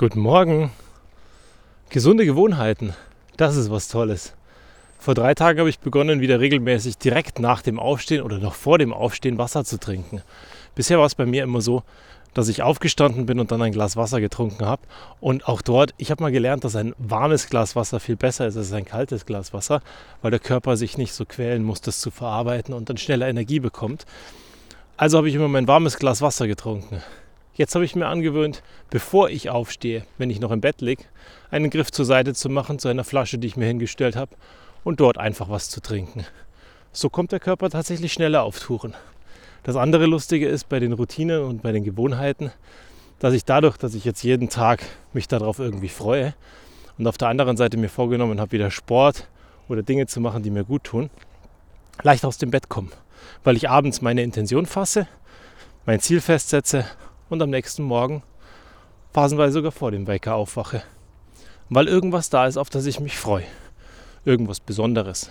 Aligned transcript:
Guten 0.00 0.20
Morgen. 0.20 0.70
Gesunde 1.90 2.24
Gewohnheiten, 2.24 2.94
das 3.36 3.56
ist 3.56 3.70
was 3.70 3.88
Tolles. 3.88 4.32
Vor 4.98 5.12
drei 5.12 5.34
Tagen 5.34 5.58
habe 5.58 5.68
ich 5.68 5.78
begonnen, 5.78 6.22
wieder 6.22 6.40
regelmäßig 6.40 6.96
direkt 6.96 7.38
nach 7.38 7.60
dem 7.60 7.78
Aufstehen 7.78 8.22
oder 8.22 8.38
noch 8.38 8.54
vor 8.54 8.78
dem 8.78 8.94
Aufstehen 8.94 9.36
Wasser 9.36 9.62
zu 9.62 9.78
trinken. 9.78 10.22
Bisher 10.74 10.98
war 10.98 11.04
es 11.04 11.14
bei 11.14 11.26
mir 11.26 11.42
immer 11.42 11.60
so, 11.60 11.82
dass 12.32 12.48
ich 12.48 12.62
aufgestanden 12.62 13.26
bin 13.26 13.38
und 13.38 13.52
dann 13.52 13.60
ein 13.60 13.72
Glas 13.72 13.94
Wasser 13.94 14.22
getrunken 14.22 14.64
habe. 14.64 14.80
Und 15.20 15.46
auch 15.46 15.60
dort, 15.60 15.92
ich 15.98 16.10
habe 16.10 16.22
mal 16.22 16.32
gelernt, 16.32 16.64
dass 16.64 16.76
ein 16.76 16.94
warmes 16.96 17.50
Glas 17.50 17.76
Wasser 17.76 18.00
viel 18.00 18.16
besser 18.16 18.46
ist 18.46 18.56
als 18.56 18.72
ein 18.72 18.86
kaltes 18.86 19.26
Glas 19.26 19.52
Wasser, 19.52 19.82
weil 20.22 20.30
der 20.30 20.40
Körper 20.40 20.78
sich 20.78 20.96
nicht 20.96 21.12
so 21.12 21.26
quälen 21.26 21.62
muss, 21.62 21.82
das 21.82 22.00
zu 22.00 22.10
verarbeiten 22.10 22.72
und 22.72 22.88
dann 22.88 22.96
schneller 22.96 23.28
Energie 23.28 23.60
bekommt. 23.60 24.06
Also 24.96 25.18
habe 25.18 25.28
ich 25.28 25.34
immer 25.34 25.48
mein 25.48 25.68
warmes 25.68 25.98
Glas 25.98 26.22
Wasser 26.22 26.46
getrunken. 26.46 27.02
Jetzt 27.60 27.74
habe 27.74 27.84
ich 27.84 27.94
mir 27.94 28.06
angewöhnt, 28.06 28.62
bevor 28.88 29.28
ich 29.28 29.50
aufstehe, 29.50 30.06
wenn 30.16 30.30
ich 30.30 30.40
noch 30.40 30.50
im 30.50 30.62
Bett 30.62 30.80
liege, 30.80 31.04
einen 31.50 31.68
Griff 31.68 31.92
zur 31.92 32.06
Seite 32.06 32.32
zu 32.32 32.48
machen, 32.48 32.78
zu 32.78 32.88
einer 32.88 33.04
Flasche, 33.04 33.36
die 33.36 33.48
ich 33.48 33.58
mir 33.58 33.66
hingestellt 33.66 34.16
habe, 34.16 34.34
und 34.82 34.98
dort 34.98 35.18
einfach 35.18 35.50
was 35.50 35.68
zu 35.68 35.82
trinken. 35.82 36.24
So 36.90 37.10
kommt 37.10 37.32
der 37.32 37.38
Körper 37.38 37.68
tatsächlich 37.68 38.14
schneller 38.14 38.44
auf 38.44 38.58
Touren. 38.58 38.94
Das 39.62 39.76
andere 39.76 40.06
Lustige 40.06 40.48
ist 40.48 40.70
bei 40.70 40.80
den 40.80 40.94
Routinen 40.94 41.42
und 41.42 41.60
bei 41.60 41.70
den 41.70 41.84
Gewohnheiten, 41.84 42.50
dass 43.18 43.34
ich 43.34 43.44
dadurch, 43.44 43.76
dass 43.76 43.92
ich 43.92 44.06
jetzt 44.06 44.22
jeden 44.22 44.48
Tag 44.48 44.82
mich 45.12 45.28
darauf 45.28 45.58
irgendwie 45.58 45.90
freue 45.90 46.32
und 46.96 47.06
auf 47.06 47.18
der 47.18 47.28
anderen 47.28 47.58
Seite 47.58 47.76
mir 47.76 47.90
vorgenommen 47.90 48.40
habe, 48.40 48.52
wieder 48.52 48.70
Sport 48.70 49.28
oder 49.68 49.82
Dinge 49.82 50.06
zu 50.06 50.22
machen, 50.22 50.42
die 50.42 50.50
mir 50.50 50.64
gut 50.64 50.84
tun, 50.84 51.10
leicht 52.02 52.24
aus 52.24 52.38
dem 52.38 52.52
Bett 52.52 52.70
komme, 52.70 52.88
weil 53.44 53.58
ich 53.58 53.68
abends 53.68 54.00
meine 54.00 54.22
Intention 54.22 54.64
fasse, 54.64 55.06
mein 55.84 56.00
Ziel 56.00 56.22
festsetze 56.22 56.86
und 57.30 57.40
am 57.40 57.48
nächsten 57.48 57.84
Morgen 57.84 58.22
phasenweise 59.14 59.54
sogar 59.54 59.72
vor 59.72 59.90
dem 59.90 60.06
Wecker 60.06 60.34
aufwache. 60.34 60.82
Weil 61.70 61.88
irgendwas 61.88 62.28
da 62.28 62.46
ist, 62.46 62.58
auf 62.58 62.68
das 62.68 62.84
ich 62.86 63.00
mich 63.00 63.16
freue. 63.16 63.44
Irgendwas 64.24 64.60
Besonderes. 64.60 65.30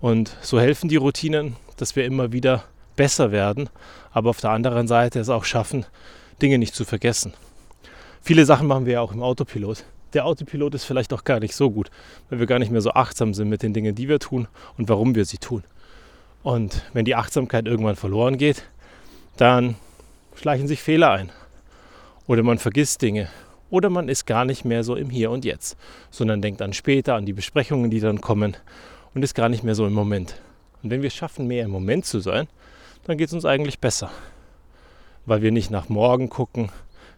Und 0.00 0.36
so 0.42 0.60
helfen 0.60 0.88
die 0.88 0.96
Routinen, 0.96 1.56
dass 1.78 1.96
wir 1.96 2.04
immer 2.04 2.32
wieder 2.32 2.64
besser 2.94 3.32
werden, 3.32 3.70
aber 4.12 4.30
auf 4.30 4.40
der 4.40 4.50
anderen 4.50 4.86
Seite 4.86 5.18
es 5.18 5.30
auch 5.30 5.44
schaffen, 5.44 5.86
Dinge 6.40 6.58
nicht 6.58 6.74
zu 6.74 6.84
vergessen. 6.84 7.32
Viele 8.22 8.44
Sachen 8.44 8.66
machen 8.66 8.86
wir 8.86 8.94
ja 8.94 9.00
auch 9.00 9.12
im 9.12 9.22
Autopilot. 9.22 9.84
Der 10.12 10.26
Autopilot 10.26 10.74
ist 10.74 10.84
vielleicht 10.84 11.12
auch 11.12 11.24
gar 11.24 11.40
nicht 11.40 11.56
so 11.56 11.70
gut, 11.70 11.90
weil 12.28 12.38
wir 12.38 12.46
gar 12.46 12.58
nicht 12.58 12.70
mehr 12.70 12.82
so 12.82 12.90
achtsam 12.90 13.34
sind 13.34 13.48
mit 13.48 13.62
den 13.62 13.72
Dingen, 13.72 13.94
die 13.94 14.08
wir 14.08 14.20
tun 14.20 14.46
und 14.76 14.88
warum 14.88 15.14
wir 15.14 15.24
sie 15.24 15.38
tun. 15.38 15.64
Und 16.42 16.82
wenn 16.92 17.06
die 17.06 17.16
Achtsamkeit 17.16 17.66
irgendwann 17.66 17.96
verloren 17.96 18.36
geht, 18.36 18.64
dann 19.36 19.76
schleichen 20.34 20.68
sich 20.68 20.82
Fehler 20.82 21.10
ein. 21.10 21.30
Oder 22.26 22.42
man 22.42 22.58
vergisst 22.58 23.02
Dinge. 23.02 23.28
Oder 23.70 23.90
man 23.90 24.08
ist 24.08 24.26
gar 24.26 24.44
nicht 24.44 24.64
mehr 24.64 24.84
so 24.84 24.94
im 24.94 25.10
Hier 25.10 25.30
und 25.30 25.44
Jetzt, 25.44 25.76
sondern 26.10 26.42
denkt 26.42 26.62
an 26.62 26.72
später, 26.72 27.14
an 27.14 27.26
die 27.26 27.32
Besprechungen, 27.32 27.90
die 27.90 28.00
dann 28.00 28.20
kommen 28.20 28.56
und 29.14 29.22
ist 29.22 29.34
gar 29.34 29.48
nicht 29.48 29.64
mehr 29.64 29.74
so 29.74 29.86
im 29.86 29.92
Moment. 29.92 30.40
Und 30.82 30.90
wenn 30.90 31.02
wir 31.02 31.08
es 31.08 31.14
schaffen, 31.14 31.46
mehr 31.46 31.64
im 31.64 31.70
Moment 31.70 32.04
zu 32.04 32.20
sein, 32.20 32.46
dann 33.04 33.18
geht 33.18 33.28
es 33.28 33.34
uns 33.34 33.44
eigentlich 33.44 33.80
besser. 33.80 34.10
Weil 35.26 35.42
wir 35.42 35.50
nicht 35.50 35.70
nach 35.70 35.88
morgen 35.88 36.28
gucken, 36.28 36.70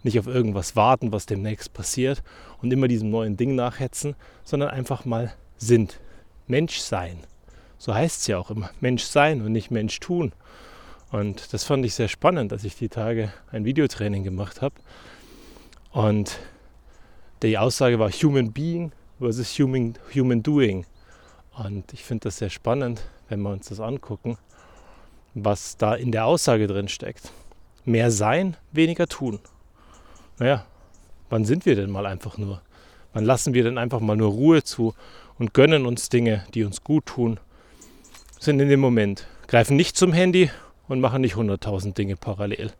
nicht 0.03 0.19
auf 0.19 0.27
irgendwas 0.27 0.77
warten, 0.77 1.12
was 1.12 1.27
demnächst 1.27 1.72
passiert 1.72 2.22
und 2.62 2.72
immer 2.72 2.89
diesem 2.89 3.11
neuen 3.11 3.37
Ding 3.37 3.55
nachhetzen, 3.55 4.14
sondern 4.44 4.70
einfach 4.70 5.05
mal 5.05 5.33
sind. 5.56 6.00
Mensch 6.47 6.78
sein. 6.78 7.19
So 7.78 7.92
heißt 7.92 8.20
es 8.20 8.27
ja 8.28 8.39
auch 8.39 8.50
immer. 8.50 8.70
Mensch 8.81 9.03
sein 9.03 9.42
und 9.42 9.53
nicht 9.53 9.70
Mensch 9.70 9.98
tun. 10.00 10.33
Und 11.11 11.53
das 11.53 11.65
fand 11.65 11.85
ich 11.85 11.95
sehr 11.95 12.09
spannend, 12.09 12.53
dass 12.53 12.65
ich 12.65 12.77
die 12.77 12.89
Tage 12.89 13.33
ein 13.53 13.65
Videotraining 13.65 14.25
gemacht 14.25 14.61
habe. 14.61 14.75
Und 15.93 16.39
die 17.43 17.59
Aussage 17.59 17.99
war 17.99 18.11
Human 18.11 18.53
Being 18.53 18.93
versus 19.19 19.59
Human, 19.59 19.95
human 20.15 20.43
Doing. 20.43 20.84
Und 21.57 21.93
ich 21.93 22.05
finde 22.05 22.25
das 22.25 22.39
sehr 22.39 22.51
spannend, 22.51 23.03
wenn 23.29 23.41
wir 23.41 23.51
uns 23.51 23.69
das 23.69 23.81
angucken, 23.81 24.37
was 25.34 25.77
da 25.77 25.94
in 25.94 26.12
der 26.12 26.27
Aussage 26.27 26.67
drin 26.67 26.89
steckt. 26.89 27.31
Mehr 27.84 28.11
sein, 28.11 28.56
weniger 28.73 29.06
tun. 29.06 29.38
Naja, 30.38 30.67
wann 31.31 31.44
sind 31.44 31.67
wir 31.67 31.77
denn 31.77 31.91
mal 31.91 32.06
einfach 32.06 32.37
nur? 32.37 32.61
Wann 33.12 33.25
lassen 33.25 33.55
wir 33.55 33.62
denn 33.62 33.78
einfach 33.78 34.00
mal 34.00 34.17
nur 34.17 34.31
Ruhe 34.31 34.62
zu 34.65 34.94
und 35.38 35.55
gönnen 35.55 35.87
uns 35.87 36.09
Dinge, 36.09 36.44
die 36.53 36.65
uns 36.65 36.83
gut 36.83 37.06
tun? 37.06 37.38
Sind 38.38 38.61
in 38.61 38.69
dem 38.69 38.81
Moment. 38.81 39.27
Greifen 39.47 39.77
nicht 39.77 39.97
zum 39.97 40.12
Handy 40.12 40.50
und 40.89 41.01
mache 41.01 41.19
nicht 41.19 41.35
100.000 41.35 41.95
Dinge 41.95 42.17
parallel. 42.17 42.71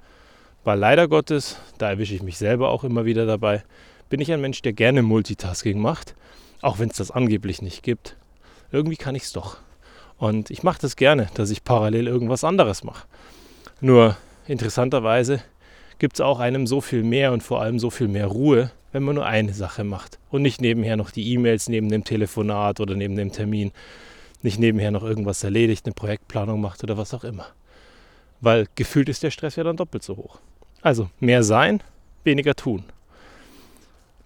Weil 0.65 0.78
leider 0.78 1.09
Gottes, 1.09 1.59
da 1.78 1.91
erwische 1.91 2.15
ich 2.15 2.22
mich 2.22 2.39
selber 2.39 2.71
auch 2.71 2.84
immer 2.84 3.05
wieder 3.05 3.27
dabei, 3.27 3.62
bin 4.09 4.21
ich 4.21 4.33
ein 4.33 4.41
Mensch, 4.41 4.62
der 4.62 4.72
gerne 4.72 5.03
Multitasking 5.03 5.78
macht, 5.78 6.15
auch 6.62 6.78
wenn 6.78 6.91
es 6.91 6.97
das 6.97 7.11
angeblich 7.11 7.62
nicht 7.62 7.83
gibt. 7.83 8.17
Irgendwie 8.72 8.97
kann 8.97 9.15
ich 9.15 9.25
es 9.25 9.33
doch. 9.33 9.59
Und 10.19 10.50
ich 10.50 10.62
mache 10.62 10.81
das 10.81 10.97
gerne, 10.97 11.28
dass 11.34 11.50
ich 11.50 11.65
parallel 11.65 12.06
irgendwas 12.06 12.44
anderes 12.44 12.84
mache. 12.84 13.06
Nur 13.81 14.17
interessanterweise 14.47 15.41
gibt 15.99 16.17
es 16.17 16.21
auch 16.21 16.41
einem 16.41 16.67
so 16.67 16.81
viel 16.81 17.03
mehr 17.03 17.33
und 17.33 17.43
vor 17.43 17.61
allem 17.61 17.78
so 17.78 17.91
viel 17.91 18.09
mehr 18.09 18.27
Ruhe, 18.27 18.71
wenn 18.93 19.03
man 19.03 19.17
nur 19.17 19.27
eine 19.27 19.53
Sache 19.53 19.84
macht 19.84 20.19
und 20.31 20.43
nicht 20.43 20.61
nebenher 20.61 20.97
noch 20.97 21.11
die 21.11 21.33
E-Mails 21.33 21.69
neben 21.69 21.91
dem 21.91 22.05
Telefonat 22.05 22.81
oder 22.81 22.94
neben 22.94 23.17
dem 23.17 23.33
Termin, 23.33 23.73
nicht 24.43 24.59
nebenher 24.59 24.91
noch 24.91 25.03
irgendwas 25.03 25.44
erledigt, 25.44 25.87
eine 25.87 25.94
Projektplanung 25.94 26.61
macht 26.61 26.83
oder 26.83 26.97
was 26.97 27.12
auch 27.12 27.25
immer 27.25 27.47
weil 28.41 28.66
gefühlt 28.74 29.08
ist 29.08 29.22
der 29.22 29.30
Stress 29.30 29.56
ja 29.56 29.64
dann 29.64 29.76
doppelt 29.76 30.02
so 30.02 30.16
hoch. 30.16 30.38
Also 30.82 31.10
mehr 31.20 31.42
sein, 31.42 31.82
weniger 32.24 32.54
tun. 32.54 32.84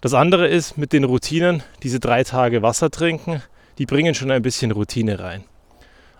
Das 0.01 0.13
andere 0.13 0.47
ist 0.47 0.77
mit 0.77 0.93
den 0.93 1.03
Routinen, 1.03 1.63
diese 1.83 1.99
drei 1.99 2.23
Tage 2.23 2.61
Wasser 2.61 2.89
trinken, 2.89 3.41
die 3.77 3.85
bringen 3.85 4.15
schon 4.15 4.31
ein 4.31 4.41
bisschen 4.41 4.71
Routine 4.71 5.19
rein. 5.19 5.43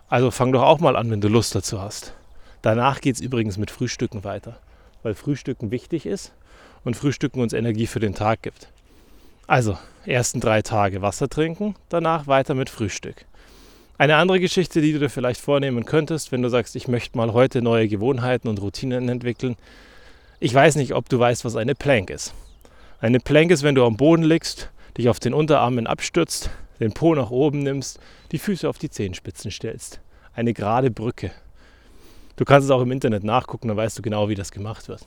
Also 0.07 0.29
fang 0.29 0.51
doch 0.51 0.63
auch 0.63 0.79
mal 0.79 0.95
an, 0.95 1.09
wenn 1.09 1.21
du 1.21 1.27
Lust 1.27 1.55
dazu 1.55 1.81
hast. 1.81 2.13
Danach 2.61 3.01
geht 3.01 3.15
es 3.15 3.21
übrigens 3.21 3.57
mit 3.57 3.71
Frühstücken 3.71 4.23
weiter, 4.23 4.59
weil 5.03 5.15
Frühstücken 5.15 5.71
wichtig 5.71 6.05
ist 6.05 6.31
und 6.83 6.95
Frühstücken 6.95 7.41
uns 7.41 7.53
Energie 7.53 7.87
für 7.87 7.99
den 7.99 8.13
Tag 8.13 8.41
gibt. 8.41 8.67
Also, 9.47 9.77
ersten 10.05 10.39
drei 10.39 10.61
Tage 10.61 11.01
Wasser 11.01 11.27
trinken, 11.27 11.75
danach 11.89 12.27
weiter 12.27 12.53
mit 12.53 12.69
Frühstück. 12.69 13.25
Eine 14.01 14.15
andere 14.15 14.39
Geschichte, 14.39 14.81
die 14.81 14.93
du 14.93 14.97
dir 14.97 15.11
vielleicht 15.11 15.39
vornehmen 15.39 15.85
könntest, 15.85 16.31
wenn 16.31 16.41
du 16.41 16.49
sagst, 16.49 16.75
ich 16.75 16.87
möchte 16.87 17.15
mal 17.15 17.33
heute 17.33 17.61
neue 17.61 17.87
Gewohnheiten 17.87 18.47
und 18.47 18.59
Routinen 18.59 19.07
entwickeln. 19.09 19.57
Ich 20.39 20.51
weiß 20.55 20.77
nicht, 20.77 20.95
ob 20.95 21.07
du 21.07 21.19
weißt, 21.19 21.45
was 21.45 21.55
eine 21.55 21.75
Plank 21.75 22.09
ist. 22.09 22.33
Eine 22.99 23.19
Plank 23.19 23.51
ist, 23.51 23.61
wenn 23.61 23.75
du 23.75 23.85
am 23.85 23.97
Boden 23.97 24.23
liegst, 24.23 24.71
dich 24.97 25.07
auf 25.07 25.19
den 25.19 25.35
Unterarmen 25.35 25.85
abstützt, 25.85 26.49
den 26.79 26.93
Po 26.93 27.13
nach 27.13 27.29
oben 27.29 27.59
nimmst, 27.59 27.99
die 28.31 28.39
Füße 28.39 28.67
auf 28.67 28.79
die 28.79 28.89
Zehenspitzen 28.89 29.51
stellst. 29.51 30.01
Eine 30.33 30.55
gerade 30.55 30.89
Brücke. 30.89 31.29
Du 32.37 32.43
kannst 32.43 32.65
es 32.65 32.71
auch 32.71 32.81
im 32.81 32.91
Internet 32.91 33.23
nachgucken, 33.23 33.67
dann 33.67 33.77
weißt 33.77 33.99
du 33.99 34.01
genau, 34.01 34.29
wie 34.29 34.35
das 34.35 34.51
gemacht 34.51 34.89
wird. 34.89 35.05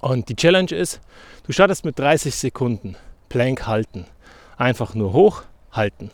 Und 0.00 0.28
die 0.28 0.34
Challenge 0.34 0.72
ist, 0.72 1.00
du 1.46 1.52
startest 1.52 1.84
mit 1.84 1.96
30 2.00 2.34
Sekunden 2.34 2.96
Plank 3.28 3.68
halten. 3.68 4.06
Einfach 4.56 4.96
nur 4.96 5.12
hoch 5.12 5.44
halten. 5.70 6.10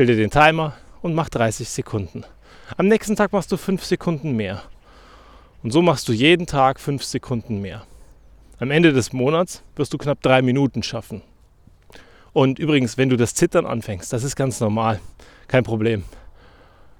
Stell 0.00 0.06
dir 0.06 0.16
den 0.16 0.30
Timer 0.30 0.72
und 1.02 1.14
mach 1.14 1.28
30 1.28 1.68
Sekunden. 1.68 2.24
Am 2.78 2.88
nächsten 2.88 3.16
Tag 3.16 3.34
machst 3.34 3.52
du 3.52 3.58
5 3.58 3.84
Sekunden 3.84 4.34
mehr. 4.34 4.62
Und 5.62 5.72
so 5.72 5.82
machst 5.82 6.08
du 6.08 6.14
jeden 6.14 6.46
Tag 6.46 6.80
5 6.80 7.04
Sekunden 7.04 7.60
mehr. 7.60 7.84
Am 8.58 8.70
Ende 8.70 8.94
des 8.94 9.12
Monats 9.12 9.62
wirst 9.76 9.92
du 9.92 9.98
knapp 9.98 10.22
3 10.22 10.40
Minuten 10.40 10.82
schaffen. 10.82 11.20
Und 12.32 12.58
übrigens, 12.58 12.96
wenn 12.96 13.10
du 13.10 13.18
das 13.18 13.34
Zittern 13.34 13.66
anfängst, 13.66 14.10
das 14.10 14.24
ist 14.24 14.36
ganz 14.36 14.58
normal. 14.58 15.00
Kein 15.48 15.64
Problem. 15.64 16.04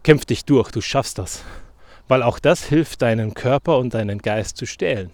Kämpf 0.03 0.27
dich 0.27 0.45
durch, 0.45 0.71
du 0.71 0.83
schaffst 0.83 1.17
das. 1.17 1.43
Weil 2.07 2.23
auch 2.23 2.39
das 2.39 2.65
hilft 2.65 3.01
deinem 3.01 3.33
Körper 3.33 3.79
und 3.79 3.95
deinen 3.95 4.19
Geist 4.19 4.59
zu 4.59 4.67
stählen. 4.67 5.11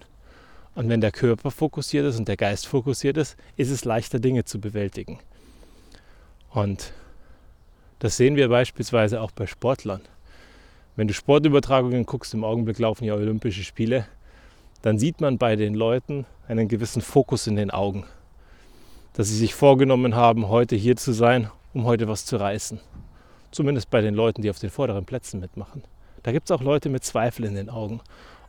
Und 0.75 0.89
wenn 0.89 0.99
der 0.99 1.13
Körper 1.13 1.51
fokussiert 1.51 2.05
ist 2.05 2.19
und 2.19 2.27
der 2.27 2.35
Geist 2.35 2.67
fokussiert 2.67 3.15
ist, 3.15 3.37
ist 3.55 3.71
es 3.71 3.85
leichter, 3.85 4.19
Dinge 4.19 4.43
zu 4.43 4.59
bewältigen. 4.59 5.19
Und 6.49 6.91
das 7.99 8.17
sehen 8.17 8.35
wir 8.35 8.49
beispielsweise 8.49 9.21
auch 9.21 9.31
bei 9.31 9.47
Sportlern. 9.47 10.01
Wenn 10.95 11.07
du 11.07 11.13
Sportübertragungen 11.13 12.05
guckst, 12.05 12.33
im 12.33 12.43
Augenblick 12.43 12.79
laufen 12.79 13.05
ja 13.05 13.15
Olympische 13.15 13.63
Spiele, 13.63 14.07
dann 14.81 14.99
sieht 14.99 15.21
man 15.21 15.37
bei 15.37 15.55
den 15.55 15.73
Leuten 15.73 16.25
einen 16.47 16.67
gewissen 16.67 17.01
Fokus 17.01 17.47
in 17.47 17.55
den 17.55 17.71
Augen. 17.71 18.05
Dass 19.13 19.27
sie 19.27 19.37
sich 19.37 19.55
vorgenommen 19.55 20.15
haben, 20.15 20.47
heute 20.47 20.75
hier 20.75 20.95
zu 20.95 21.11
sein, 21.11 21.49
um 21.73 21.85
heute 21.85 22.07
was 22.07 22.25
zu 22.25 22.37
reißen. 22.37 22.79
Zumindest 23.51 23.89
bei 23.89 24.01
den 24.01 24.13
Leuten, 24.13 24.41
die 24.41 24.49
auf 24.49 24.59
den 24.59 24.69
vorderen 24.69 25.05
Plätzen 25.05 25.39
mitmachen. 25.39 25.83
Da 26.23 26.31
gibt 26.31 26.49
es 26.49 26.55
auch 26.55 26.61
Leute 26.61 26.89
mit 26.89 27.03
Zweifel 27.03 27.45
in 27.45 27.55
den 27.55 27.69
Augen. 27.69 28.01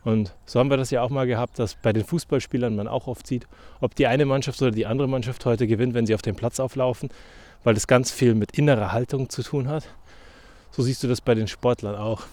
Und 0.03 0.35
so 0.45 0.59
haben 0.59 0.69
wir 0.69 0.77
das 0.77 0.91
ja 0.91 1.01
auch 1.01 1.09
mal 1.09 1.27
gehabt, 1.27 1.59
dass 1.59 1.75
bei 1.75 1.91
den 1.91 2.05
Fußballspielern 2.05 2.75
man 2.75 2.87
auch 2.87 3.07
oft 3.07 3.25
sieht, 3.25 3.47
ob 3.81 3.95
die 3.95 4.07
eine 4.07 4.25
Mannschaft 4.25 4.61
oder 4.61 4.71
die 4.71 4.85
andere 4.85 5.07
Mannschaft 5.07 5.45
heute 5.45 5.67
gewinnt, 5.67 5.93
wenn 5.93 6.05
sie 6.05 6.15
auf 6.15 6.21
den 6.21 6.35
Platz 6.35 6.59
auflaufen 6.59 7.09
weil 7.63 7.73
das 7.73 7.87
ganz 7.87 8.11
viel 8.11 8.35
mit 8.35 8.51
innerer 8.57 8.91
Haltung 8.91 9.29
zu 9.29 9.43
tun 9.43 9.67
hat. 9.67 9.83
So 10.71 10.83
siehst 10.83 11.03
du 11.03 11.07
das 11.07 11.21
bei 11.21 11.35
den 11.35 11.47
Sportlern 11.47 11.95
auch. 11.95 12.23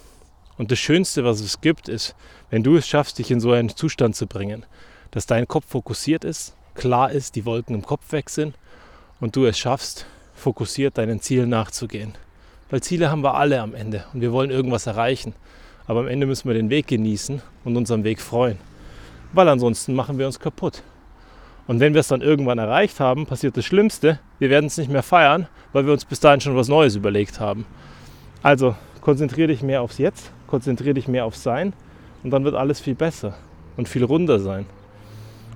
Und 0.58 0.70
das 0.70 0.78
Schönste, 0.78 1.24
was 1.24 1.40
es 1.40 1.60
gibt, 1.60 1.88
ist, 1.88 2.14
wenn 2.50 2.62
du 2.62 2.76
es 2.76 2.86
schaffst, 2.86 3.18
dich 3.18 3.30
in 3.30 3.40
so 3.40 3.52
einen 3.52 3.68
Zustand 3.70 4.16
zu 4.16 4.26
bringen, 4.26 4.64
dass 5.10 5.26
dein 5.26 5.46
Kopf 5.46 5.66
fokussiert 5.68 6.24
ist 6.24 6.54
klar 6.76 7.10
ist, 7.10 7.34
die 7.34 7.44
Wolken 7.44 7.74
im 7.74 7.82
Kopf 7.82 8.12
weg 8.12 8.30
sind 8.30 8.54
und 9.20 9.34
du 9.34 9.46
es 9.46 9.58
schaffst, 9.58 10.06
fokussiert 10.34 10.98
deinen 10.98 11.20
Zielen 11.20 11.48
nachzugehen. 11.48 12.14
Weil 12.70 12.82
Ziele 12.82 13.10
haben 13.10 13.22
wir 13.22 13.34
alle 13.34 13.60
am 13.60 13.74
Ende 13.74 14.04
und 14.12 14.20
wir 14.20 14.32
wollen 14.32 14.50
irgendwas 14.50 14.86
erreichen. 14.86 15.34
Aber 15.86 16.00
am 16.00 16.08
Ende 16.08 16.26
müssen 16.26 16.48
wir 16.48 16.54
den 16.54 16.70
Weg 16.70 16.88
genießen 16.88 17.40
und 17.64 17.76
uns 17.76 17.90
am 17.90 18.04
Weg 18.04 18.20
freuen. 18.20 18.58
Weil 19.32 19.48
ansonsten 19.48 19.94
machen 19.94 20.18
wir 20.18 20.26
uns 20.26 20.40
kaputt. 20.40 20.82
Und 21.66 21.80
wenn 21.80 21.94
wir 21.94 22.00
es 22.00 22.08
dann 22.08 22.22
irgendwann 22.22 22.58
erreicht 22.58 23.00
haben, 23.00 23.26
passiert 23.26 23.56
das 23.56 23.64
Schlimmste. 23.64 24.20
Wir 24.38 24.50
werden 24.50 24.66
es 24.66 24.78
nicht 24.78 24.90
mehr 24.90 25.02
feiern, 25.02 25.48
weil 25.72 25.84
wir 25.84 25.92
uns 25.92 26.04
bis 26.04 26.20
dahin 26.20 26.40
schon 26.40 26.56
was 26.56 26.68
Neues 26.68 26.94
überlegt 26.94 27.40
haben. 27.40 27.66
Also 28.42 28.76
konzentriere 29.00 29.48
dich 29.48 29.62
mehr 29.62 29.82
aufs 29.82 29.98
Jetzt, 29.98 30.30
konzentriere 30.46 30.94
dich 30.94 31.08
mehr 31.08 31.24
aufs 31.24 31.42
Sein 31.42 31.72
und 32.22 32.30
dann 32.30 32.44
wird 32.44 32.54
alles 32.54 32.80
viel 32.80 32.94
besser 32.94 33.34
und 33.76 33.88
viel 33.88 34.04
runder 34.04 34.38
sein. 34.38 34.66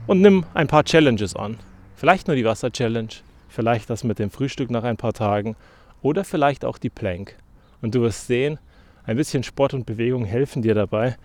Und 0.07 0.21
nimm 0.21 0.45
ein 0.55 0.67
paar 0.67 0.85
Challenges 0.85 1.37
an. 1.37 1.59
Vielleicht 1.95 2.27
nur 2.27 2.37
die 2.37 2.45
Wasser-Challenge, 2.45 3.11
vielleicht 3.49 3.91
das 3.91 4.03
mit 4.03 4.19
dem 4.19 4.31
Frühstück 4.31 4.71
nach 4.71 4.85
ein 4.85 4.97
paar 4.97 5.13
Tagen 5.13 5.55
oder 6.03 6.25
vielleicht 6.25 6.65
auch 6.65 6.79
die 6.79 6.91
Plank. 6.91 7.37
Und 7.83 7.95
du 7.95 8.01
wirst 8.01 8.27
sehen, 8.27 8.59
ein 9.05 9.17
bisschen 9.17 9.43
Sport 9.43 9.75
und 9.75 9.87
Bewegung 9.87 10.25
helfen 10.25 10.63
dir 10.63 10.75
dabei, 10.75 11.17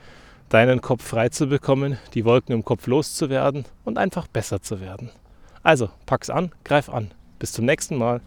deinen 0.49 0.81
Kopf 0.81 1.03
frei 1.03 1.29
zu 1.29 1.47
bekommen, 1.47 1.97
die 2.13 2.25
Wolken 2.25 2.53
im 2.53 2.63
Kopf 2.63 2.87
loszuwerden 2.87 3.65
und 3.83 3.97
einfach 3.97 4.27
besser 4.27 4.61
zu 4.61 4.79
werden. 4.79 5.09
Also, 5.63 5.89
pack's 6.05 6.29
an, 6.29 6.51
greif 6.63 6.89
an. 6.89 7.11
Bis 7.39 7.51
zum 7.51 7.65
nächsten 7.65 7.97
Mal. 7.97 8.21